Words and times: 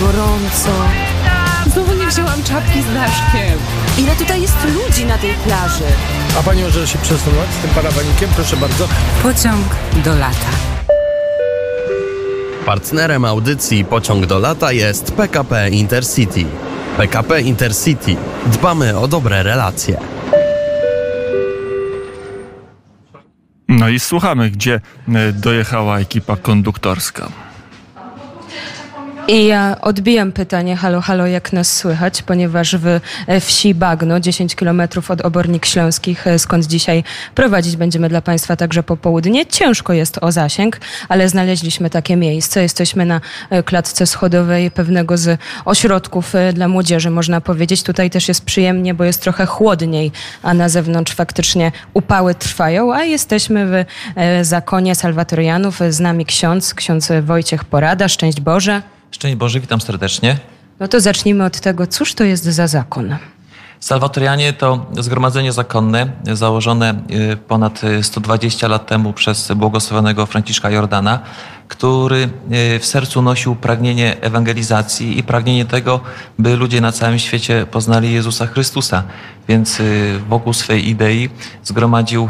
gorąco. 0.00 0.70
Znowu 1.72 1.94
nie 1.94 2.06
wzięłam 2.06 2.42
czapki 2.42 2.82
z 2.82 2.94
daszkiem. 2.94 3.58
Ile 3.98 4.16
tutaj 4.16 4.42
jest 4.42 4.56
ludzi 4.64 5.06
na 5.06 5.18
tej 5.18 5.34
plaży? 5.34 5.84
A 6.38 6.42
pani 6.42 6.62
może 6.62 6.86
się 6.86 6.98
przesunąć 6.98 7.50
z 7.50 7.62
tym 7.62 7.70
parawanikiem? 7.70 8.30
Proszę 8.36 8.56
bardzo. 8.56 8.88
Pociąg 9.22 9.66
do 10.04 10.14
lata. 10.14 10.50
Partnerem 12.66 13.24
audycji 13.24 13.84
Pociąg 13.84 14.26
do 14.26 14.38
lata 14.38 14.72
jest 14.72 15.12
PKP 15.12 15.70
Intercity. 15.70 16.44
PKP 16.96 17.40
Intercity. 17.40 18.16
Dbamy 18.46 18.98
o 18.98 19.08
dobre 19.08 19.42
relacje. 19.42 20.00
No 23.68 23.88
i 23.88 24.00
słuchamy, 24.00 24.50
gdzie 24.50 24.80
e, 25.08 25.32
dojechała 25.32 25.98
ekipa 25.98 26.36
konduktorska. 26.36 27.28
I 29.30 29.46
ja 29.46 29.76
odbijam 29.80 30.32
pytanie, 30.32 30.76
halo, 30.76 31.00
halo, 31.00 31.26
jak 31.26 31.52
nas 31.52 31.76
słychać, 31.76 32.22
ponieważ 32.22 32.76
w 32.76 32.86
e, 33.26 33.40
wsi 33.40 33.74
Bagno, 33.74 34.20
10 34.20 34.56
kilometrów 34.56 35.10
od 35.10 35.20
Obornik 35.20 35.66
Śląskich, 35.66 36.26
e, 36.26 36.38
skąd 36.38 36.66
dzisiaj 36.66 37.04
prowadzić 37.34 37.76
będziemy 37.76 38.08
dla 38.08 38.22
Państwa 38.22 38.56
także 38.56 38.82
popołudnie. 38.82 39.46
Ciężko 39.46 39.92
jest 39.92 40.18
o 40.20 40.32
zasięg, 40.32 40.80
ale 41.08 41.28
znaleźliśmy 41.28 41.90
takie 41.90 42.16
miejsce. 42.16 42.62
Jesteśmy 42.62 43.06
na 43.06 43.20
e, 43.50 43.62
klatce 43.62 44.06
schodowej 44.06 44.70
pewnego 44.70 45.16
z 45.18 45.40
ośrodków 45.64 46.32
dla 46.54 46.68
młodzieży, 46.68 47.10
można 47.10 47.40
powiedzieć. 47.40 47.82
Tutaj 47.82 48.10
też 48.10 48.28
jest 48.28 48.44
przyjemnie, 48.44 48.94
bo 48.94 49.04
jest 49.04 49.22
trochę 49.22 49.46
chłodniej, 49.46 50.12
a 50.42 50.54
na 50.54 50.68
zewnątrz 50.68 51.14
faktycznie 51.14 51.72
upały 51.94 52.34
trwają, 52.34 52.94
a 52.94 53.04
jesteśmy 53.04 53.66
w 53.66 53.84
zakonie 54.42 54.94
salwatorianów. 54.94 55.78
Z 55.90 56.00
nami 56.00 56.26
ksiądz, 56.26 56.74
ksiądz 56.74 57.12
Wojciech 57.22 57.64
Porada. 57.64 58.08
Szczęść 58.08 58.40
Boże. 58.40 58.82
Szczęść 59.10 59.36
Boże, 59.36 59.60
witam 59.60 59.80
serdecznie. 59.80 60.38
No 60.80 60.88
to 60.88 61.00
zacznijmy 61.00 61.44
od 61.44 61.60
tego, 61.60 61.86
cóż 61.86 62.14
to 62.14 62.24
jest 62.24 62.44
za 62.44 62.66
zakon? 62.66 63.16
Salwatorianie 63.80 64.52
to 64.52 64.86
zgromadzenie 64.98 65.52
zakonne 65.52 66.12
założone 66.32 66.94
y, 67.32 67.36
ponad 67.36 67.84
y, 67.84 68.02
120 68.02 68.68
lat 68.68 68.86
temu 68.86 69.12
przez 69.12 69.52
błogosławionego 69.52 70.26
Franciszka 70.26 70.70
Jordana, 70.70 71.20
który 71.68 72.28
y, 72.76 72.78
w 72.78 72.86
sercu 72.86 73.22
nosił 73.22 73.56
pragnienie 73.56 74.16
ewangelizacji 74.20 75.18
i 75.18 75.22
pragnienie 75.22 75.64
tego, 75.64 76.00
by 76.38 76.56
ludzie 76.56 76.80
na 76.80 76.92
całym 76.92 77.18
świecie 77.18 77.66
poznali 77.70 78.12
Jezusa 78.12 78.46
Chrystusa. 78.46 79.02
Więc 79.48 79.80
y, 79.80 80.20
wokół 80.28 80.52
swej 80.52 80.88
idei 80.88 81.30
zgromadził 81.64 82.28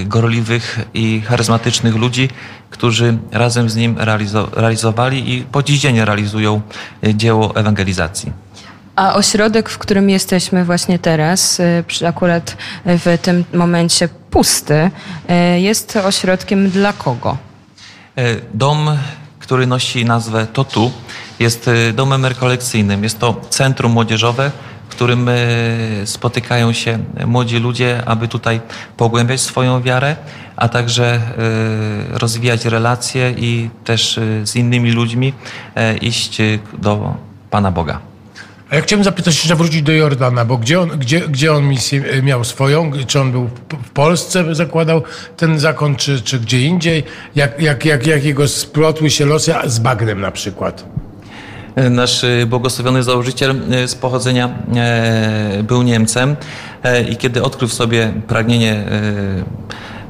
y, 0.00 0.04
gorliwych 0.04 0.78
i 0.94 1.20
charyzmatycznych 1.20 1.94
ludzi, 1.96 2.28
którzy 2.70 3.18
razem 3.32 3.70
z 3.70 3.76
nim 3.76 3.94
realizo- 3.96 4.48
realizowali 4.52 5.34
i 5.34 5.42
po 5.42 5.62
dziś 5.62 5.80
dzień 5.80 6.00
realizują 6.00 6.60
y, 7.06 7.14
dzieło 7.14 7.56
ewangelizacji. 7.56 8.45
A 8.96 9.14
ośrodek, 9.14 9.68
w 9.68 9.78
którym 9.78 10.10
jesteśmy 10.10 10.64
właśnie 10.64 10.98
teraz, 10.98 11.60
y, 11.60 12.06
akurat 12.06 12.56
w 12.84 13.18
tym 13.22 13.44
momencie 13.54 14.08
pusty, 14.30 14.90
y, 15.54 15.60
jest 15.60 15.96
ośrodkiem 15.96 16.70
dla 16.70 16.92
kogo? 16.92 17.36
E, 18.16 18.36
Dom, 18.54 18.98
który 19.38 19.66
nosi 19.66 20.04
nazwę 20.04 20.46
Totu, 20.46 20.92
jest 21.38 21.68
e, 21.68 21.92
domem 21.92 22.26
rekolekcyjnym. 22.26 23.02
Jest 23.02 23.18
to 23.18 23.40
centrum 23.50 23.92
młodzieżowe, 23.92 24.50
w 24.88 24.90
którym 24.90 25.28
e, 25.28 25.34
spotykają 26.04 26.72
się 26.72 26.98
młodzi 27.26 27.58
ludzie, 27.58 28.02
aby 28.06 28.28
tutaj 28.28 28.60
pogłębiać 28.96 29.40
swoją 29.40 29.82
wiarę, 29.82 30.16
a 30.56 30.68
także 30.68 31.20
rozwijać 32.10 32.64
relacje 32.64 33.34
i 33.36 33.70
też 33.84 34.20
z 34.44 34.56
innymi 34.56 34.90
ludźmi 34.90 35.32
iść 36.00 36.38
do 36.78 37.14
Pana 37.50 37.70
Boga. 37.70 38.15
A 38.70 38.76
ja 38.76 38.82
chciałem 38.82 39.04
zapytać 39.04 39.34
jeszcze 39.36 39.56
wrócić 39.56 39.82
do 39.82 39.92
Jordana, 39.92 40.44
bo 40.44 40.58
gdzie 40.58 40.80
on, 40.80 40.88
gdzie, 40.88 41.20
gdzie 41.20 41.52
on 41.52 41.64
misję 41.68 42.04
e, 42.10 42.22
miał 42.22 42.44
swoją? 42.44 42.92
Czy 43.06 43.20
on 43.20 43.32
był 43.32 43.46
w- 43.84 43.90
Polsce, 43.90 44.54
zakładał 44.54 45.02
ten 45.36 45.58
zakon, 45.58 45.96
czy, 45.96 46.20
czy 46.22 46.40
gdzie 46.40 46.60
indziej? 46.60 47.04
Jak, 47.34 47.60
jak, 47.62 47.84
jak, 47.84 48.06
jak 48.06 48.24
jego 48.24 48.48
splotły 48.48 49.10
się 49.10 49.26
losy 49.26 49.54
z 49.66 49.78
bagnem 49.78 50.20
na 50.20 50.30
przykład? 50.30 50.84
Nasz 51.90 52.24
y, 52.24 52.46
błogosławiony 52.48 53.02
założyciel 53.02 53.60
z 53.86 53.94
pochodzenia 53.94 54.58
e, 54.76 55.62
był 55.62 55.82
Niemcem 55.82 56.36
e, 56.82 57.02
i 57.02 57.16
kiedy 57.16 57.42
odkrył 57.42 57.68
sobie 57.68 58.12
pragnienie 58.28 58.72
e, 58.72 58.86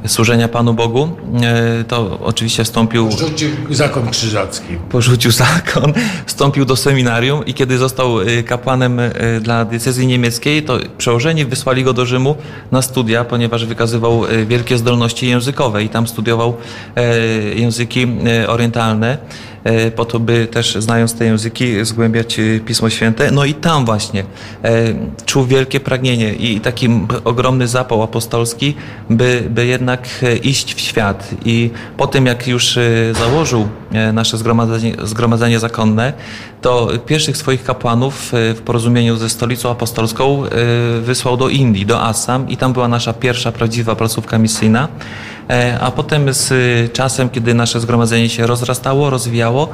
służenia 0.07 0.49
Panu 0.49 0.75
Bogu, 0.75 1.09
e, 1.43 1.85
to 1.85 2.19
oczywiście 2.23 2.65
wstąpił, 2.65 3.11
Rzucił 3.19 3.51
zakon 3.71 4.11
krzyżacki. 4.11 4.77
porzucił 4.91 5.31
zakon, 5.31 5.93
wstąpił 6.27 6.65
do 6.65 6.77
seminarium 6.77 7.47
i 7.47 7.55
kiedy 7.55 7.79
został 7.79 8.21
y, 8.21 8.43
kapłanem 8.43 9.01
y, 9.01 9.13
dla 9.41 9.65
diecezji 9.65 10.07
niemieckiej, 10.07 10.63
to 10.63 10.79
przełożeni 10.99 11.45
wysłali 11.45 11.85
go 11.85 11.93
do 11.93 12.07
Rzymu 12.07 12.37
na 12.73 12.83
studia, 12.83 13.25
ponieważ 13.25 13.67
wykazywał 13.67 14.23
wielkie 14.47 14.79
zdolności 14.79 15.29
językowe 15.29 15.85
i 15.85 15.89
tam 15.89 16.07
studiował 16.07 16.57
e, 16.97 17.19
języki 17.55 18.07
e, 18.27 18.49
orientalne 18.49 19.13
e, 19.13 19.19
po 19.97 20.05
to, 20.05 20.21
by 20.21 20.47
też 20.47 20.75
znając 20.75 21.15
te 21.15 21.25
języki 21.25 21.85
zgłębiać 21.85 22.39
e, 22.39 22.61
Pismo 22.61 22.91
Święte. 22.91 23.31
No 23.31 23.45
i 23.45 23.55
tam 23.55 23.85
właśnie 23.85 24.25
e, 24.65 24.95
czuł 25.27 25.45
wielkie 25.45 25.81
pragnienie 25.81 26.35
i 26.35 26.61
taki 26.61 26.89
ogromny 27.25 27.69
zapał 27.69 28.03
apostolski, 28.03 28.75
by, 29.11 29.43
by 29.51 29.67
jednak 29.67 30.09
e, 30.23 30.37
iść 30.37 30.75
w 30.75 30.81
świat. 30.81 31.31
I 31.45 31.71
po 31.97 32.07
tym, 32.07 32.27
jak 32.27 32.49
już 32.49 32.77
e, 32.77 32.83
założył 33.19 33.69
e, 33.93 34.13
nasze 34.13 34.39
zgromadzenie, 34.39 34.97
zgromadzenie 35.03 35.59
zakonne, 35.59 36.13
to 36.61 36.89
pierwszych 37.07 37.37
swoich 37.37 37.65
kapłanów 37.65 38.35
e, 38.35 38.55
w 38.55 38.61
porozumieniu 38.61 39.17
ze 39.17 39.29
stolicą 39.29 39.71
apostolską 39.71 40.45
e, 40.45 40.49
wysłał 41.01 41.37
do 41.37 41.49
Indii, 41.49 41.87
do 41.87 42.03
Assam 42.03 42.49
i 42.49 42.57
tam 42.57 42.73
była 42.73 42.89
nasza 42.89 43.13
pierwsza 43.13 43.53
prawdziwa 43.53 43.97
placówka 43.97 44.39
misyjna. 44.39 44.89
E, 45.51 45.79
A 45.81 45.91
potem 45.91 46.35
z 46.35 46.53
y, 46.53 46.89
czasem, 46.93 47.29
kiedy 47.29 47.55
nasze 47.55 47.81
zgromadzenie 47.81 48.29
się 48.29 48.47
rozrastało, 48.47 49.11
rozwijało, 49.11 49.69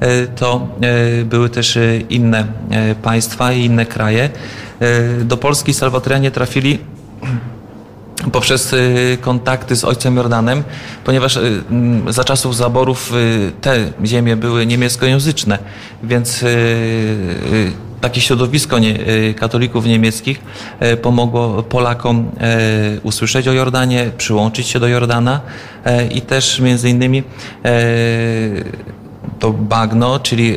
e, 0.00 0.26
to 0.26 0.68
e, 0.80 1.24
były 1.24 1.50
też 1.50 1.78
inne 2.08 2.46
państwa 3.02 3.52
i 3.52 3.64
inne 3.64 3.86
kraje. 3.86 4.30
Do 5.24 5.36
Polski 5.36 5.74
salwatorianie 5.74 6.30
trafili 6.30 6.78
poprzez 8.32 8.74
kontakty 9.20 9.76
z 9.76 9.84
ojcem 9.84 10.16
Jordanem, 10.16 10.64
ponieważ 11.04 11.36
mm, 11.36 12.12
za 12.12 12.24
czasów 12.24 12.56
zaborów 12.56 13.12
te 13.60 13.92
ziemie 14.04 14.36
były 14.36 14.66
niemieckojęzyczne, 14.66 15.58
więc 16.02 16.44
takie 18.00 18.20
środowisko 18.20 18.78
nie, 18.78 19.08
y, 19.08 19.34
katolików 19.34 19.86
niemieckich 19.86 20.40
y, 20.82 20.96
pomogło 20.96 21.62
Polakom 21.62 22.30
y, 22.96 23.00
usłyszeć 23.02 23.48
o 23.48 23.52
Jordanie, 23.52 24.10
przyłączyć 24.18 24.66
się 24.66 24.80
do 24.80 24.88
Jordana 24.88 25.40
i 26.14 26.20
też 26.20 26.60
między 26.60 26.90
innymi 26.90 27.22
to 29.38 29.50
bagno, 29.50 30.20
czyli 30.20 30.56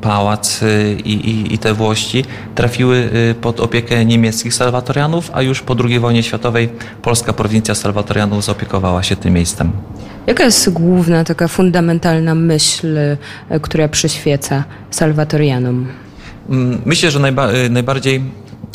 pałac 0.00 0.60
i, 1.04 1.12
i, 1.12 1.54
i 1.54 1.58
te 1.58 1.74
włości 1.74 2.24
trafiły 2.54 3.10
pod 3.40 3.60
opiekę 3.60 4.04
niemieckich 4.04 4.54
salwatorianów, 4.54 5.30
a 5.34 5.42
już 5.42 5.62
po 5.62 5.76
II 5.84 5.98
wojnie 5.98 6.22
światowej 6.22 6.68
polska 7.02 7.32
prowincja 7.32 7.74
salwatorianów 7.74 8.44
zaopiekowała 8.44 9.02
się 9.02 9.16
tym 9.16 9.34
miejscem. 9.34 9.72
Jaka 10.28 10.44
jest 10.44 10.70
główna, 10.70 11.24
taka 11.24 11.48
fundamentalna 11.48 12.34
myśl, 12.34 12.98
e, 12.98 13.60
która 13.60 13.88
przyświeca 13.88 14.64
salwatorianom? 14.90 15.86
Mm, 16.48 16.80
Myślę, 16.84 17.10
że 17.10 17.18
najba, 17.18 17.52
y, 17.52 17.70
najbardziej 17.70 18.22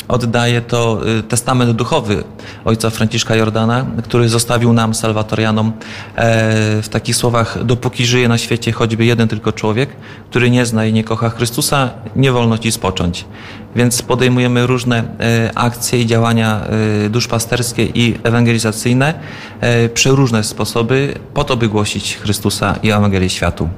oddaje 0.08 0.60
to 0.60 1.00
y, 1.18 1.22
testament 1.22 1.72
duchowy 1.72 2.24
ojca 2.64 2.90
Franciszka 2.90 3.36
Jordana, 3.36 3.86
który 4.02 4.28
zostawił 4.28 4.72
nam, 4.72 4.94
salwatorianom, 4.94 5.72
e, 6.16 6.82
w 6.82 6.88
takich 6.88 7.16
słowach, 7.16 7.64
dopóki 7.64 8.06
żyje 8.06 8.28
na 8.28 8.38
świecie 8.38 8.72
choćby 8.72 9.04
jeden 9.04 9.28
tylko 9.28 9.52
człowiek, 9.52 9.90
który 10.30 10.50
nie 10.50 10.66
zna 10.66 10.86
i 10.86 10.92
nie 10.92 11.04
kocha 11.04 11.30
Chrystusa, 11.30 11.90
nie 12.16 12.32
wolno 12.32 12.58
ci 12.58 12.72
spocząć. 12.72 13.24
Więc 13.76 14.02
podejmujemy 14.02 14.66
różne 14.66 15.04
e, 15.20 15.50
akcje 15.54 16.00
i 16.00 16.06
działania 16.06 16.60
e, 17.06 17.08
duszpasterskie 17.10 17.84
i 17.84 18.18
ewangelizacyjne, 18.22 19.14
przeróżne 19.94 20.44
sposoby, 20.44 21.14
po 21.34 21.44
to, 21.44 21.56
by 21.56 21.68
głosić 21.68 22.16
Chrystusa 22.16 22.76
i 22.82 22.90
Ewangelię 22.90 23.30
światu. 23.30 23.68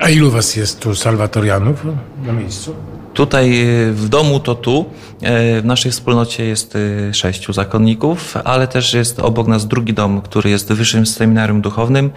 A 0.00 0.08
ilu 0.08 0.30
was 0.30 0.56
jest 0.56 0.80
tu 0.80 0.94
salwatorianów 0.94 1.84
na 2.26 2.32
miejscu? 2.32 2.74
Tutaj 3.14 3.62
y, 3.88 3.92
w 3.92 4.08
domu 4.08 4.40
to 4.40 4.54
tu. 4.54 4.84
e, 5.22 5.60
W 5.60 5.64
naszej 5.64 5.92
wspólnocie 5.92 6.44
jest 6.44 6.76
y, 6.76 7.10
sześciu 7.14 7.52
zakonników, 7.52 8.36
ale 8.44 8.68
też 8.68 8.94
jest 8.94 9.18
obok 9.20 9.46
nas 9.46 9.66
drugi 9.66 9.94
dom, 9.94 10.20
który 10.22 10.50
jest 10.50 10.72
wyższym 10.72 11.06
seminarium 11.06 11.60
duchownym. 11.60 12.10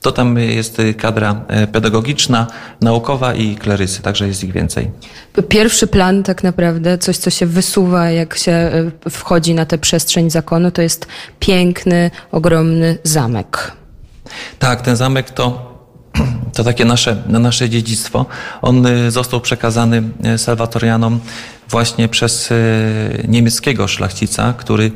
To 0.00 0.12
tam 0.12 0.38
jest 0.38 0.78
y, 0.78 0.94
kadra 0.94 1.34
pedagogiczna, 1.72 2.46
naukowa 2.80 3.34
i 3.34 3.56
klerysy, 3.56 4.02
także 4.02 4.26
jest 4.28 4.44
ich 4.44 4.52
więcej. 4.52 4.90
Pierwszy 5.48 5.86
plan 5.86 6.22
tak 6.22 6.42
naprawdę, 6.42 6.98
coś 6.98 7.16
co 7.16 7.30
się 7.30 7.46
wysuwa, 7.46 8.10
jak 8.10 8.36
się 8.38 8.70
wchodzi 9.10 9.54
na 9.54 9.66
tę 9.66 9.78
przestrzeń 9.78 10.30
zakonu, 10.30 10.70
to 10.70 10.82
jest 10.82 11.06
piękny, 11.40 12.10
ogromny 12.32 12.98
zamek. 13.02 13.72
Tak, 14.58 14.80
ten 14.82 14.96
zamek 14.96 15.30
to, 15.30 15.69
to 16.60 16.64
takie 16.64 16.84
nasze, 16.84 17.16
nasze 17.28 17.68
dziedzictwo. 17.70 18.26
On 18.62 18.86
y, 18.86 19.10
został 19.10 19.40
przekazany 19.40 20.02
y, 20.34 20.38
salwatorianom 20.38 21.20
właśnie 21.68 22.08
przez 22.08 22.50
y, 22.50 23.24
niemieckiego 23.28 23.88
szlachcica, 23.88 24.54
który 24.58 24.92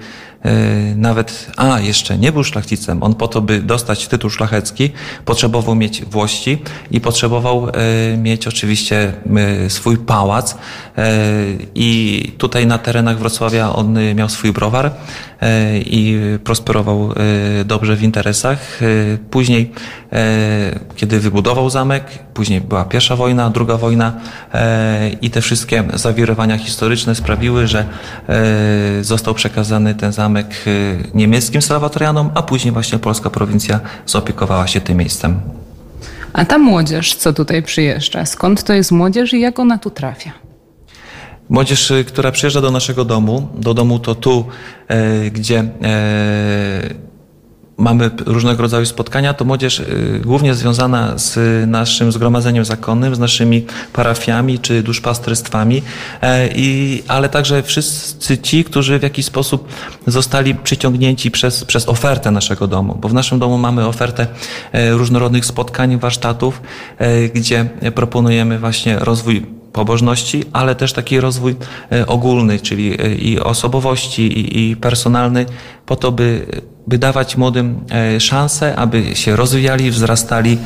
nawet, 0.97 1.51
a 1.57 1.81
jeszcze 1.81 2.19
nie 2.19 2.33
był 2.33 2.45
szlachcicem, 2.45 3.03
on 3.03 3.15
po 3.15 3.29
to, 3.29 3.41
by 3.41 3.61
dostać 3.61 4.09
tytuł 4.09 4.31
szlachecki, 4.31 4.91
potrzebował 5.25 5.75
mieć 5.75 6.05
włości 6.05 6.59
i 6.91 7.01
potrzebował 7.01 7.69
y, 7.69 8.17
mieć 8.17 8.47
oczywiście 8.47 9.13
y, 9.67 9.71
swój 9.71 9.97
pałac 9.97 10.57
i 11.75 12.33
tutaj 12.39 12.67
na 12.67 12.79
terenach 12.79 13.19
Wrocławia 13.19 13.73
on 13.73 13.99
miał 14.15 14.29
swój 14.29 14.53
browar 14.53 14.91
i 15.77 16.19
prosperował 16.45 17.13
dobrze 17.65 17.97
w 17.97 18.03
interesach. 18.03 18.81
Później, 19.31 19.73
kiedy 20.97 21.21
wybudował 21.21 21.71
zamek, 21.71 22.05
później 22.35 22.61
była 22.61 22.85
pierwsza 22.85 23.17
wojna, 23.17 23.51
druga 23.51 23.77
wojna 23.77 24.13
i 25.21 25.31
te 25.31 25.41
wszystkie 25.41 25.85
zawirowania 25.95 26.59
historyczne 26.59 27.15
sprawiły, 27.15 27.67
że 27.67 27.85
został 29.01 29.35
przekazany 29.35 29.95
ten 29.95 30.13
zamek 30.13 30.34
y, 30.41 31.11
niemieckim 31.15 31.63
salwatorianom, 31.63 32.31
a 32.35 32.43
później 32.43 32.73
właśnie 32.73 32.99
polska 32.99 33.31
prowincja 33.31 33.81
zaopiekowała 34.07 34.67
się 34.67 34.81
tym 34.81 34.99
miejscem. 34.99 35.41
A 36.33 36.45
ta 36.45 36.59
młodzież, 36.59 37.15
co 37.15 37.33
tutaj 37.33 37.63
przyjeżdża, 37.63 38.27
skąd 38.27 38.65
to 38.65 38.73
jest 38.73 38.93
młodzież 38.93 39.33
i 39.33 39.41
jak 39.41 39.59
ona 39.59 39.79
tu 39.79 39.91
trafia? 39.91 40.33
Młodzież, 41.49 41.91
y, 41.91 42.05
która 42.05 42.33
przyjeżdża 42.33 42.61
do 42.61 42.71
naszego 42.71 43.05
domu, 43.05 43.49
do 43.55 43.75
domu 43.75 43.99
to 43.99 44.15
tu, 44.15 44.45
e, 44.89 45.31
gdzie 45.31 45.65
mamy 47.79 48.11
różnego 48.27 48.63
rodzaju 48.63 48.87
spotkania, 48.87 49.35
to 49.35 49.45
młodzież 49.45 49.81
y, 49.81 50.21
głównie 50.25 50.55
związana 50.55 51.19
z 51.19 51.39
naszym 51.71 52.13
zgromadzeniem 52.13 52.65
zakonnym, 52.65 53.15
z 53.15 53.19
naszymi 53.19 53.67
parafiami 53.93 54.59
czy 54.59 54.83
duszpasterstwami, 54.83 55.83
e, 56.23 56.49
i, 56.55 57.03
ale 57.09 57.29
także 57.29 57.63
wszyscy 57.63 58.39
ci, 58.39 58.65
którzy 58.65 58.99
w 58.99 59.03
jakiś 59.03 59.27
sposób 59.27 59.69
zostali 60.07 60.55
przyciągnięci 60.55 61.31
przez, 61.31 61.65
przez 61.65 61.89
ofertę 61.89 62.31
naszego 62.31 62.67
domu, 62.67 62.99
bo 63.01 63.09
w 63.09 63.15
naszym 63.15 63.39
domu 63.39 63.59
mamy 63.59 63.87
ofertę 63.87 64.27
e, 64.73 64.91
różnorodnych 64.91 65.47
spotkań, 65.47 65.99
warsztatów, 65.99 66.63
e, 66.99 67.29
gdzie 67.29 67.65
proponujemy 67.95 68.59
właśnie 68.59 68.99
rozwój 68.99 69.64
pobożności, 69.75 70.45
ale 70.53 70.75
też 70.75 70.93
taki 70.93 71.21
rozwój 71.21 71.57
e, 71.93 72.07
ogólny, 72.07 72.61
czyli 72.61 73.03
e, 73.03 73.15
i 73.15 73.41
osobowości, 73.41 74.23
i, 74.23 74.71
i 74.71 74.77
personalny, 74.77 75.47
po 75.87 75.97
to, 75.97 76.13
by, 76.13 76.47
by 76.87 76.99
dawać 76.99 77.37
młodym 77.37 77.81
e, 77.91 78.21
szansę, 78.21 78.77
aby 78.77 79.17
się 79.17 79.37
rozwijali, 79.37 79.91
wzrastali 79.91 80.59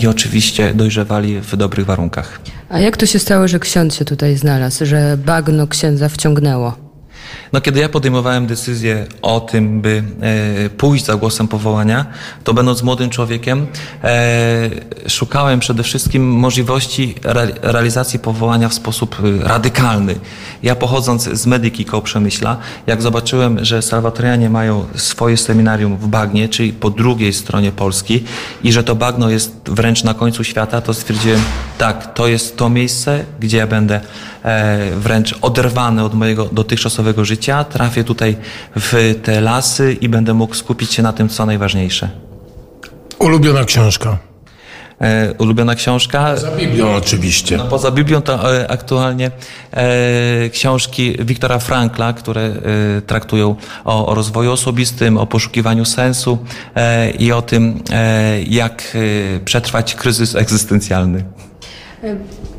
i 0.00 0.06
oczywiście 0.06 0.74
dojrzewali 0.74 1.40
w 1.40 1.56
dobrych 1.56 1.86
warunkach. 1.86 2.40
A 2.68 2.80
jak 2.80 2.96
to 2.96 3.06
się 3.06 3.18
stało, 3.18 3.48
że 3.48 3.58
ksiądz 3.58 3.94
się 3.94 4.04
tutaj 4.04 4.36
znalazł, 4.36 4.86
że 4.86 5.16
bagno 5.16 5.66
księdza 5.66 6.08
wciągnęło? 6.08 6.88
No, 7.52 7.60
kiedy 7.60 7.80
ja 7.80 7.88
podejmowałem 7.88 8.46
decyzję 8.46 9.06
o 9.22 9.40
tym, 9.40 9.80
by 9.80 10.02
e, 10.66 10.70
pójść 10.70 11.04
za 11.04 11.16
głosem 11.16 11.48
powołania, 11.48 12.06
to 12.44 12.54
będąc 12.54 12.82
młodym 12.82 13.10
człowiekiem, 13.10 13.66
e, 14.04 14.70
szukałem 15.08 15.60
przede 15.60 15.82
wszystkim 15.82 16.30
możliwości 16.30 17.14
re, 17.24 17.48
realizacji 17.62 18.18
powołania 18.18 18.68
w 18.68 18.74
sposób 18.74 19.16
e, 19.42 19.48
radykalny. 19.48 20.14
Ja 20.62 20.76
pochodząc 20.76 21.22
z 21.22 21.46
Medyki 21.46 21.84
koło 21.84 22.02
Przemyśla, 22.02 22.56
jak 22.86 23.02
zobaczyłem, 23.02 23.64
że 23.64 23.82
salwatorianie 23.82 24.50
mają 24.50 24.86
swoje 24.94 25.36
seminarium 25.36 25.96
w 25.96 26.08
Bagnie, 26.08 26.48
czyli 26.48 26.72
po 26.72 26.90
drugiej 26.90 27.32
stronie 27.32 27.72
Polski 27.72 28.24
i 28.64 28.72
że 28.72 28.84
to 28.84 28.94
bagno 28.94 29.30
jest 29.30 29.52
wręcz 29.64 30.04
na 30.04 30.14
końcu 30.14 30.44
świata, 30.44 30.80
to 30.80 30.94
stwierdziłem, 30.94 31.40
tak, 31.78 32.14
to 32.14 32.26
jest 32.26 32.56
to 32.56 32.68
miejsce, 32.68 33.24
gdzie 33.40 33.56
ja 33.56 33.66
będę 33.66 34.00
wręcz 34.96 35.34
oderwany 35.42 36.04
od 36.04 36.14
mojego 36.14 36.44
dotychczasowego 36.44 37.24
życia, 37.24 37.37
trafię 37.70 38.04
tutaj 38.04 38.36
w 38.76 39.20
te 39.22 39.40
lasy 39.40 39.96
i 40.00 40.08
będę 40.08 40.34
mógł 40.34 40.54
skupić 40.54 40.94
się 40.94 41.02
na 41.02 41.12
tym, 41.12 41.28
co 41.28 41.46
najważniejsze. 41.46 42.08
Ulubiona 43.18 43.64
książka. 43.64 44.18
E, 45.00 45.34
ulubiona 45.38 45.74
książka. 45.74 46.36
Za 46.36 46.50
Biblią 46.50 46.94
oczywiście. 46.94 47.56
No, 47.56 47.64
poza 47.64 47.90
Biblią 47.90 48.22
to 48.22 48.56
e, 48.56 48.70
aktualnie 48.70 49.30
e, 49.72 50.50
książki 50.50 51.16
Wiktora 51.18 51.58
Frankla, 51.58 52.12
które 52.12 52.40
e, 52.42 52.52
traktują 53.06 53.56
o, 53.84 54.06
o 54.06 54.14
rozwoju 54.14 54.52
osobistym, 54.52 55.18
o 55.18 55.26
poszukiwaniu 55.26 55.84
sensu 55.84 56.38
e, 56.74 57.10
i 57.10 57.32
o 57.32 57.42
tym, 57.42 57.82
e, 57.90 58.42
jak 58.42 58.96
przetrwać 59.44 59.94
kryzys 59.94 60.34
egzystencjalny. 60.34 61.24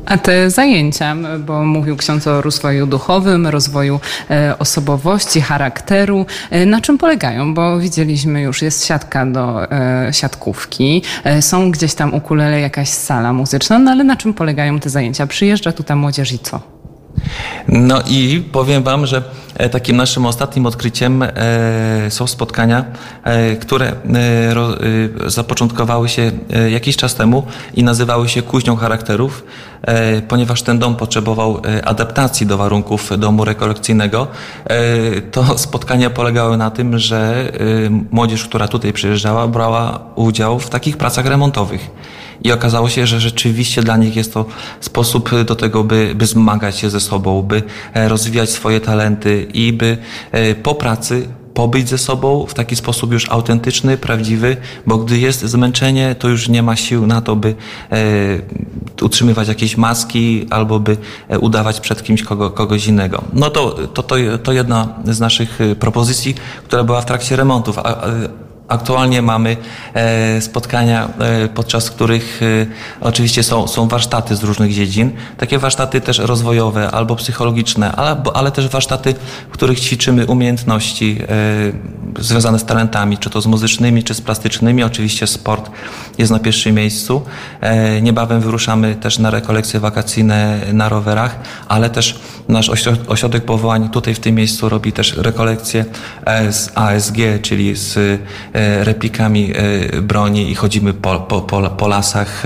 A 0.06 0.18
te 0.18 0.50
zajęcia, 0.50 1.16
bo 1.38 1.64
mówił 1.64 1.96
ksiądz 1.96 2.26
o 2.26 2.42
rozwoju 2.42 2.86
duchowym, 2.86 3.46
rozwoju 3.46 4.00
e, 4.30 4.58
osobowości, 4.58 5.40
charakteru, 5.40 6.26
e, 6.50 6.66
na 6.66 6.80
czym 6.80 6.98
polegają? 6.98 7.54
Bo 7.54 7.78
widzieliśmy 7.78 8.42
już, 8.42 8.62
jest 8.62 8.86
siatka 8.86 9.26
do 9.26 9.72
e, 9.72 10.08
siatkówki, 10.12 11.02
są 11.40 11.70
gdzieś 11.70 11.94
tam 11.94 12.14
ukulele, 12.14 12.60
jakaś 12.60 12.88
sala 12.88 13.32
muzyczna, 13.32 13.78
no 13.78 13.90
ale 13.90 14.04
na 14.04 14.16
czym 14.16 14.34
polegają 14.34 14.80
te 14.80 14.90
zajęcia? 14.90 15.26
Przyjeżdża 15.26 15.72
tu 15.72 15.82
ta 15.82 15.96
młodzież 15.96 16.32
i 16.32 16.38
co? 16.38 16.79
No 17.68 18.02
i 18.06 18.44
powiem 18.52 18.82
Wam, 18.82 19.06
że 19.06 19.22
e, 19.54 19.68
takim 19.68 19.96
naszym 19.96 20.26
ostatnim 20.26 20.66
odkryciem 20.66 21.22
e, 21.22 21.30
są 22.08 22.26
spotkania, 22.26 22.84
e, 23.24 23.56
które 23.56 23.92
zapoczątkowały 25.26 26.08
się 26.08 26.30
jakiś 26.70 26.96
czas 26.96 27.14
temu 27.14 27.42
i 27.74 27.82
nazywały 27.82 28.28
się 28.28 28.42
kuźnią 28.42 28.76
charakterów, 28.76 29.44
ponieważ 30.28 30.62
ten 30.62 30.78
dom 30.78 30.96
potrzebował 30.96 31.62
adaptacji 31.84 32.46
do 32.46 32.56
warunków 32.56 33.18
domu 33.18 33.44
rekolekcyjnego. 33.44 34.26
To 35.32 35.58
spotkania 35.58 36.10
polegały 36.10 36.56
na 36.56 36.70
tym, 36.70 36.98
że 36.98 37.52
młodzież, 38.10 38.44
która 38.44 38.68
tutaj 38.68 38.92
przyjeżdżała, 38.92 39.48
brała 39.48 40.00
udział 40.14 40.58
w 40.58 40.70
takich 40.70 40.96
pracach 40.96 41.26
remontowych. 41.26 41.90
I 42.44 42.52
okazało 42.52 42.88
się, 42.88 43.06
że 43.06 43.20
rzeczywiście 43.20 43.82
dla 43.82 43.96
nich 43.96 44.16
jest 44.16 44.34
to 44.34 44.44
sposób 44.80 45.30
do 45.44 45.56
tego, 45.56 45.84
by, 45.84 46.12
by 46.14 46.26
zmagać 46.26 46.78
się 46.78 46.90
ze 46.90 47.00
sobą, 47.00 47.42
by 47.42 47.62
e, 47.94 48.08
rozwijać 48.08 48.50
swoje 48.50 48.80
talenty 48.80 49.48
i 49.54 49.72
by 49.72 49.98
e, 50.32 50.54
po 50.54 50.74
pracy 50.74 51.28
pobyć 51.54 51.88
ze 51.88 51.98
sobą 51.98 52.46
w 52.46 52.54
taki 52.54 52.76
sposób 52.76 53.12
już 53.12 53.30
autentyczny, 53.30 53.96
prawdziwy, 53.96 54.56
bo 54.86 54.98
gdy 54.98 55.18
jest 55.18 55.40
zmęczenie, 55.40 56.14
to 56.14 56.28
już 56.28 56.48
nie 56.48 56.62
ma 56.62 56.76
sił 56.76 57.06
na 57.06 57.20
to, 57.20 57.36
by 57.36 57.54
e, 57.92 59.04
utrzymywać 59.04 59.48
jakieś 59.48 59.76
maski 59.76 60.46
albo 60.50 60.80
by 60.80 60.96
e, 61.28 61.38
udawać 61.38 61.80
przed 61.80 62.02
kimś 62.02 62.22
kogo, 62.22 62.50
kogoś 62.50 62.86
innego. 62.86 63.22
No 63.32 63.50
to, 63.50 63.70
to, 63.70 64.02
to, 64.02 64.16
to 64.42 64.52
jedna 64.52 64.88
z 65.04 65.20
naszych 65.20 65.60
e, 65.60 65.74
propozycji, 65.74 66.34
która 66.64 66.84
była 66.84 67.00
w 67.00 67.06
trakcie 67.06 67.36
remontów. 67.36 67.78
A, 67.78 67.82
a, 67.82 68.06
Aktualnie 68.70 69.22
mamy 69.22 69.56
e, 69.94 70.40
spotkania, 70.40 71.08
e, 71.18 71.48
podczas 71.48 71.90
których 71.90 72.40
e, 72.42 72.66
oczywiście 73.00 73.42
są, 73.42 73.68
są 73.68 73.88
warsztaty 73.88 74.36
z 74.36 74.42
różnych 74.42 74.74
dziedzin. 74.74 75.10
Takie 75.36 75.58
warsztaty 75.58 76.00
też 76.00 76.18
rozwojowe 76.18 76.90
albo 76.90 77.16
psychologiczne, 77.16 77.92
ale, 77.92 78.22
ale 78.34 78.50
też 78.50 78.68
warsztaty, 78.68 79.14
w 79.48 79.52
których 79.52 79.80
ćwiczymy 79.80 80.26
umiejętności 80.26 81.18
związane 82.18 82.58
z 82.58 82.64
talentami, 82.64 83.18
czy 83.18 83.30
to 83.30 83.40
z 83.40 83.46
muzycznymi, 83.46 84.02
czy 84.02 84.14
z 84.14 84.20
plastycznymi. 84.20 84.82
Oczywiście 84.82 85.26
sport 85.26 85.70
jest 86.18 86.32
na 86.32 86.38
pierwszym 86.38 86.74
miejscu. 86.74 87.22
Niebawem 88.02 88.40
wyruszamy 88.40 88.94
też 88.94 89.18
na 89.18 89.30
rekolekcje 89.30 89.80
wakacyjne 89.80 90.60
na 90.72 90.88
rowerach, 90.88 91.38
ale 91.68 91.90
też 91.90 92.20
nasz 92.48 92.70
ośro- 92.70 92.96
ośrodek 93.08 93.44
powołań 93.44 93.88
tutaj 93.88 94.14
w 94.14 94.20
tym 94.20 94.34
miejscu 94.34 94.68
robi 94.68 94.92
też 94.92 95.16
rekolekcje 95.16 95.84
z 96.50 96.70
ASG, 96.74 97.16
czyli 97.42 97.76
z 97.76 98.20
replikami 98.84 99.52
e, 99.54 100.02
broni 100.02 100.50
i 100.50 100.54
chodzimy 100.54 100.94
po, 100.94 101.20
po, 101.20 101.40
po, 101.40 101.70
po 101.70 101.88
lasach. 101.88 102.42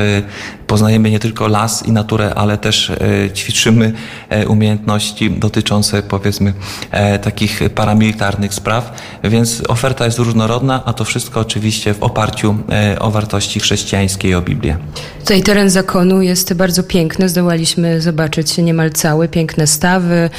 Poznajemy 0.67 1.11
nie 1.11 1.19
tylko 1.19 1.49
las 1.49 1.87
i 1.87 1.93
naturę, 1.93 2.35
ale 2.35 2.59
też 2.59 2.91
e, 2.91 2.97
ćwiczymy 3.35 3.93
e, 4.29 4.49
umiejętności 4.49 5.31
dotyczące 5.31 6.03
powiedzmy 6.03 6.53
e, 6.91 7.19
takich 7.19 7.61
paramilitarnych 7.75 8.55
spraw, 8.55 8.93
więc 9.25 9.63
oferta 9.69 10.05
jest 10.05 10.19
różnorodna, 10.19 10.83
a 10.85 10.93
to 10.93 11.05
wszystko 11.05 11.41
oczywiście 11.41 11.95
w 11.95 12.03
oparciu 12.03 12.57
o 13.01 13.11
wartości 13.11 13.61
chrześcijańskie 13.61 14.29
i 14.29 14.35
o 14.35 14.43
Biblię. 14.43 14.77
Tutaj 15.21 15.43
teren 15.43 15.71
zakonu 15.71 16.23
jest 16.23 16.55
bardzo 16.55 16.83
piękny. 16.83 17.29
Zdołaliśmy 17.29 18.01
zobaczyć 18.01 18.59
niemal 18.59 18.91
cały, 18.91 19.29
piękne 19.29 19.67
stawy, 19.67 20.31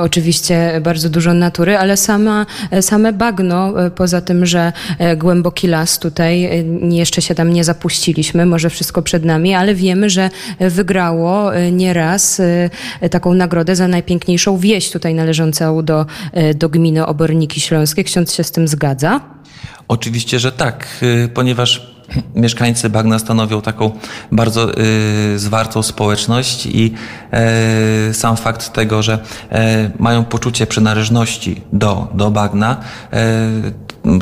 oczywiście 0.00 0.80
bardzo 0.84 1.08
dużo 1.08 1.34
natury, 1.34 1.78
ale 1.78 1.96
sama, 1.96 2.46
same 2.80 3.12
bagno, 3.12 3.72
poza 3.94 4.20
tym, 4.20 4.46
że 4.46 4.72
głęboki 5.16 5.66
las 5.66 5.98
tutaj, 5.98 6.64
jeszcze 6.90 7.22
się 7.22 7.34
tam 7.34 7.52
nie 7.52 7.64
zapuściliśmy, 7.64 8.46
może 8.46 8.70
wszystko 8.70 9.02
przed 9.02 9.24
nami, 9.24 9.54
ale 9.54 9.65
wiemy, 9.74 10.10
że 10.10 10.30
wygrało 10.60 11.56
e, 11.56 11.72
nieraz 11.72 12.40
e, 13.00 13.08
taką 13.08 13.34
nagrodę 13.34 13.76
za 13.76 13.88
najpiękniejszą 13.88 14.58
wieś 14.58 14.90
tutaj 14.90 15.14
należącą 15.14 15.84
do, 15.84 16.06
e, 16.32 16.54
do 16.54 16.68
gminy 16.68 17.06
Oborniki 17.06 17.60
Śląskie. 17.60 18.04
Ksiądz 18.04 18.34
się 18.34 18.44
z 18.44 18.50
tym 18.50 18.68
zgadza? 18.68 19.20
Oczywiście, 19.88 20.38
że 20.38 20.52
tak, 20.52 20.86
y, 21.02 21.28
ponieważ 21.34 21.96
mieszkańcy 22.34 22.90
bagna 22.90 23.18
stanowią 23.18 23.62
taką 23.62 23.90
bardzo 24.32 24.78
y, 24.78 25.38
zwartą 25.38 25.82
społeczność 25.82 26.66
i 26.66 26.94
e, 27.32 28.14
sam 28.14 28.36
fakt 28.36 28.72
tego, 28.72 29.02
że 29.02 29.18
e, 29.50 29.90
mają 29.98 30.24
poczucie 30.24 30.66
przynależności 30.66 31.62
do, 31.72 32.08
do 32.14 32.30
bagna, 32.30 32.80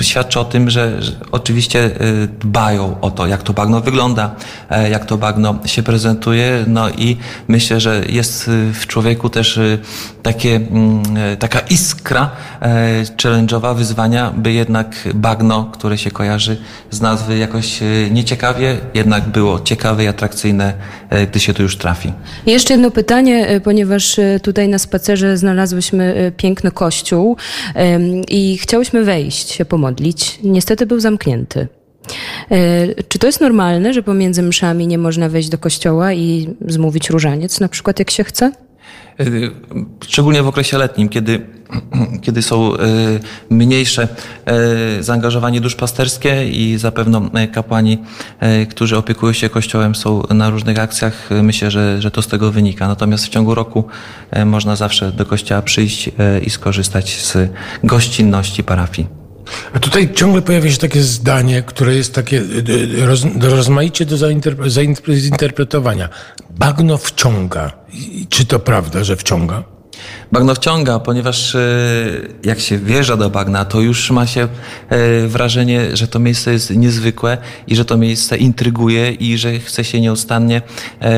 świadczy 0.01 0.41
o 0.41 0.45
tym, 0.45 0.71
że, 0.71 1.03
że 1.03 1.13
oczywiście 1.33 1.85
y, 1.87 2.29
dbają 2.41 3.01
o 3.01 3.11
to, 3.11 3.27
jak 3.27 3.43
to 3.43 3.53
bagno 3.53 3.81
wygląda, 3.81 4.35
e, 4.71 4.91
jak 4.91 5.05
to 5.05 5.17
bagno 5.17 5.59
się 5.65 5.83
prezentuje, 5.83 6.65
no 6.67 6.91
i 6.91 7.17
myślę, 7.49 7.81
że 7.81 8.03
jest 8.09 8.49
y, 8.49 8.73
w 8.73 8.87
człowieku 8.87 9.31
też 9.31 9.57
y, 9.57 9.79
takie, 10.23 10.57
mm, 10.57 11.03
e, 11.17 11.37
taka 11.37 11.61
iskra 11.61 12.31
e, 12.63 13.03
challenge'owa 13.23 13.77
wyzwania, 13.77 14.33
by 14.37 14.53
jednak 14.53 15.09
bagno, 15.15 15.65
które 15.65 15.99
się 15.99 16.11
kojarzy 16.11 16.57
z 16.91 17.01
nazwy 17.01 17.39
jakoś 17.39 17.81
nieciekawie, 18.11 18.77
jednak 18.95 19.29
było 19.29 19.61
ciekawe 19.61 20.05
i 20.05 20.07
atrakcyjne, 20.07 20.73
gdy 21.31 21.41
się 21.41 21.55
tu 21.55 21.63
już 21.63 21.77
trafi. 21.77 22.13
Jeszcze 22.47 22.75
jedno 22.75 22.91
pytanie, 22.91 23.61
ponieważ 23.65 24.21
tutaj 24.43 24.69
na 24.69 24.79
spacerze 24.79 25.37
znalazłyśmy 25.37 26.33
piękny 26.37 26.71
kościół 26.71 27.37
i 28.29 28.59
chciałyśmy 28.59 29.05
wejść, 29.05 29.51
się 29.51 29.65
pomodlić. 29.75 30.39
Niestety 30.43 30.87
był 30.87 31.01
zamknięty. 31.01 31.69
E, 32.51 33.03
Czy 33.09 33.19
to 33.19 33.27
jest 33.27 33.41
normalne, 33.41 33.95
że 33.95 34.03
pomiędzy 34.03 34.43
mszami 34.43 34.87
nie 34.87 34.99
można 34.99 35.29
wejść 35.29 35.49
do 35.49 35.59
kościoła 35.59 36.13
i 36.13 36.49
zmówić 36.69 37.11
różaniec, 37.11 37.61
na 37.61 37.69
przykład 37.69 37.99
jak 37.99 38.11
się 38.11 38.25
chce? 38.25 38.53
Y, 39.21 39.51
Szczególnie 40.01 40.43
w 40.43 40.49
okresie 40.49 40.79
letnim, 40.79 41.09
kiedy, 41.09 41.47
kiedy 42.25 42.43
są 42.43 42.75
y, 42.75 42.79
mniejsze 43.51 44.09
zaangażowanie 45.01 45.61
duszpasterskie 45.61 46.49
i 46.49 46.79
zapewne 46.79 47.49
kapłani, 47.49 47.99
którzy 48.71 48.97
opiekują 48.97 49.33
się 49.33 49.49
kościołem, 49.49 49.95
są 49.95 50.23
na 50.31 50.51
różnych 50.51 50.79
akcjach. 50.79 51.29
Myślę, 51.43 51.71
że, 51.71 52.03
że 52.03 52.11
to 52.11 52.23
z 52.23 52.27
tego 52.27 52.53
wynika. 52.53 52.89
Natomiast 52.89 53.27
w 53.27 53.29
ciągu 53.29 53.55
roku 53.55 53.85
można 54.47 54.77
zawsze 54.77 55.13
do 55.13 55.27
kościoła 55.27 55.63
przyjść 55.63 56.11
i 56.47 56.51
skorzystać 56.51 57.17
z 57.23 57.37
gościnności 57.85 58.63
parafii. 58.65 59.24
A 59.73 59.79
tutaj 59.79 60.13
ciągle 60.15 60.43
pojawia 60.43 60.71
się 60.71 60.79
takie 60.79 61.03
zdanie, 61.03 61.63
które 61.63 61.95
jest 61.95 62.15
takie 62.15 62.39
y, 62.39 62.65
y, 63.01 63.07
roz, 63.07 63.23
rozmaicie 63.41 64.07
do 64.07 64.17
zainterpre, 64.17 64.67
zainter- 64.67 65.15
zinterpretowania. 65.17 66.09
Bagno 66.51 66.99
wciąga. 66.99 67.73
Czy 68.29 68.47
to 68.47 68.59
prawda, 68.59 69.05
że 69.05 69.17
wciąga? 69.17 69.74
Bagno 70.33 70.55
wciąga, 70.55 70.99
ponieważ 70.99 71.55
e, 71.55 71.61
jak 72.45 72.61
się 72.61 72.79
wjeżdża 72.79 73.17
do 73.17 73.31
bagna, 73.31 73.65
to 73.65 73.81
już 73.81 74.11
ma 74.11 74.27
się 74.27 74.49
e, 74.89 75.29
wrażenie, 75.29 75.97
że 75.97 76.09
to 76.09 76.19
miejsce 76.19 76.53
jest 76.53 76.71
niezwykłe 76.71 77.39
i 77.67 77.77
że 77.77 77.85
to 77.85 77.97
miejsce 77.97 78.37
intryguje 78.37 79.13
i 79.13 79.39
że 79.39 79.59
chce 79.59 79.85
się 79.85 80.01
nieustannie 80.01 80.63
e, 81.01 81.13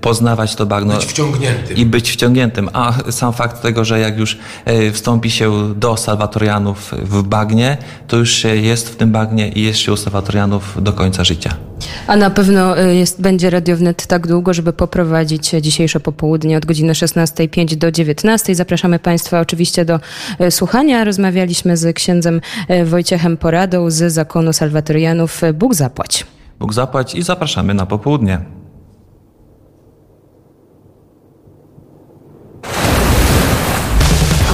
poznawać 0.00 0.54
to 0.54 0.66
bagno. 0.66 0.94
Być 0.94 1.06
wciągniętym. 1.06 1.76
I 1.76 1.86
być 1.86 2.10
wciągniętym. 2.10 2.68
A 2.72 2.92
sam 3.10 3.32
fakt 3.32 3.62
tego, 3.62 3.84
że 3.84 4.00
jak 4.00 4.18
już 4.18 4.38
e, 4.64 4.92
wstąpi 4.92 5.30
się 5.30 5.74
do 5.74 5.96
salwatorianów 5.96 6.94
w 7.02 7.22
bagnie, 7.22 7.76
to 8.08 8.16
już 8.16 8.30
się 8.30 8.56
jest 8.56 8.90
w 8.90 8.96
tym 8.96 9.12
bagnie 9.12 9.48
i 9.48 9.62
jest 9.62 9.78
się 9.78 9.92
u 9.92 9.96
salwatorianów 9.96 10.82
do 10.82 10.92
końca 10.92 11.24
życia. 11.24 11.69
A 12.06 12.16
na 12.16 12.30
pewno 12.30 12.82
y, 12.82 12.94
jest, 12.94 13.20
będzie 13.20 13.50
Radio 13.50 13.76
Wnet 13.76 14.06
tak 14.06 14.26
długo, 14.26 14.54
żeby 14.54 14.72
poprowadzić 14.72 15.50
dzisiejsze 15.50 16.00
popołudnie 16.00 16.56
od 16.56 16.66
godziny 16.66 16.92
16.05 16.92 17.76
do 17.76 17.88
19.00. 17.88 18.54
Zapraszamy 18.54 18.98
Państwa 18.98 19.40
oczywiście 19.40 19.84
do 19.84 20.00
y, 20.40 20.50
słuchania. 20.50 21.04
Rozmawialiśmy 21.04 21.76
z 21.76 21.96
księdzem 21.96 22.40
y, 22.70 22.84
Wojciechem 22.84 23.36
Poradą 23.36 23.90
z 23.90 24.12
zakonu 24.12 24.52
Salwatorianów. 24.52 25.40
Bóg 25.54 25.74
zapłać. 25.74 26.26
Bóg 26.58 26.72
zapłać 26.72 27.14
i 27.14 27.22
zapraszamy 27.22 27.74
na 27.74 27.86
popołudnie. 27.86 28.40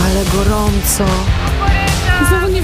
Ale 0.04 0.24
gorąco. 0.32 1.04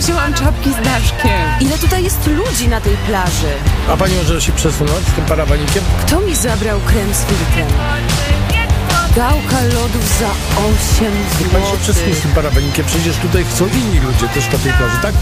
Wzięłam 0.02 0.34
czapki 0.34 0.70
z 0.72 0.76
daszkiem. 0.84 1.30
Ile 1.60 1.78
tutaj 1.78 2.04
jest 2.04 2.26
ludzi 2.26 2.68
na 2.68 2.80
tej 2.80 2.96
plaży? 2.96 3.46
A 3.90 3.96
pani 3.96 4.14
może 4.14 4.40
się 4.40 4.52
przesunąć 4.52 5.06
z 5.08 5.12
tym 5.12 5.24
parawanikiem? 5.24 5.84
Kto 6.06 6.20
mi 6.20 6.34
zabrał 6.36 6.80
krem 6.80 7.14
z 7.14 7.24
filtrem? 7.24 7.66
Gałka 9.16 9.62
lodów 9.64 10.18
za 10.20 10.28
8 10.98 11.12
Pani 11.52 11.66
się 11.66 11.76
przesunie 11.82 12.14
z 12.14 12.16
zł. 12.16 12.22
tym 12.22 12.32
parawanikiem. 12.32 12.84
Przecież 12.86 13.16
tutaj 13.16 13.44
chcą 13.44 13.66
inni 13.66 14.00
ludzie 14.00 14.28
też 14.28 14.52
na 14.52 14.58
tej 14.58 14.72
plaży, 14.72 14.96
tak? 15.02 15.14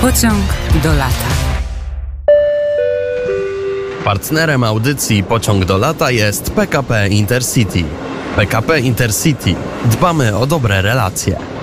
Pociąg 0.00 0.44
do 0.82 0.92
lata. 0.92 1.28
Partnerem 4.04 4.64
audycji 4.64 5.22
Pociąg 5.22 5.64
do 5.64 5.78
lata 5.78 6.10
jest 6.10 6.50
PKP 6.50 7.08
Intercity. 7.08 7.84
PKP 8.36 8.80
Intercity. 8.80 9.56
Dbamy 9.84 10.32
o 10.32 10.46
dobre 10.46 10.80
relacje. 10.80 11.53